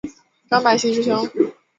[0.49, 1.29] 张百熙之兄。